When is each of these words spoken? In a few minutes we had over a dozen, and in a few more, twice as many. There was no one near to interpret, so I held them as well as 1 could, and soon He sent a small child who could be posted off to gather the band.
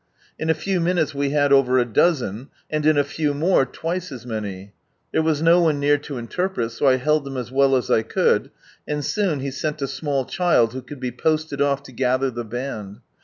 In 0.39 0.49
a 0.49 0.55
few 0.55 0.79
minutes 0.81 1.13
we 1.13 1.29
had 1.29 1.53
over 1.53 1.77
a 1.77 1.85
dozen, 1.85 2.49
and 2.71 2.87
in 2.87 2.97
a 2.97 3.03
few 3.03 3.35
more, 3.35 3.67
twice 3.67 4.11
as 4.11 4.25
many. 4.25 4.73
There 5.11 5.21
was 5.21 5.43
no 5.43 5.61
one 5.61 5.79
near 5.79 5.99
to 5.99 6.17
interpret, 6.17 6.71
so 6.71 6.87
I 6.87 6.95
held 6.95 7.23
them 7.23 7.37
as 7.37 7.51
well 7.51 7.75
as 7.75 7.87
1 7.91 8.05
could, 8.05 8.49
and 8.87 9.05
soon 9.05 9.41
He 9.41 9.51
sent 9.51 9.79
a 9.79 9.87
small 9.87 10.25
child 10.25 10.73
who 10.73 10.81
could 10.81 10.99
be 10.99 11.11
posted 11.11 11.61
off 11.61 11.83
to 11.83 11.91
gather 11.91 12.31
the 12.31 12.43
band. 12.43 13.01